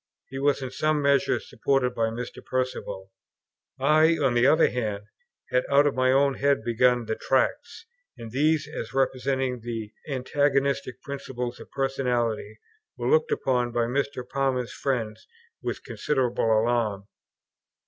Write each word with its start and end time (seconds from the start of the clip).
He 0.31 0.39
was 0.39 0.63
in 0.63 0.71
some 0.71 0.99
measure 0.99 1.39
supported 1.39 1.93
by 1.93 2.07
Mr. 2.07 2.43
Perceval. 2.43 3.11
I, 3.79 4.17
on 4.17 4.33
the 4.33 4.47
other 4.47 4.67
hand, 4.67 5.03
had 5.51 5.63
out 5.69 5.85
of 5.85 5.93
my 5.93 6.11
own 6.11 6.33
head 6.39 6.63
begun 6.63 7.05
the 7.05 7.13
Tracts; 7.13 7.85
and 8.17 8.31
these, 8.31 8.67
as 8.67 8.95
representing 8.95 9.59
the 9.59 9.93
antagonist 10.07 10.89
principle 11.03 11.49
of 11.59 11.69
personality, 11.69 12.59
were 12.97 13.11
looked 13.11 13.31
upon 13.31 13.71
by 13.71 13.83
Mr. 13.85 14.27
Palmer's 14.27 14.73
friends 14.73 15.27
with 15.61 15.83
considerable 15.83 16.45
alarm. 16.45 17.07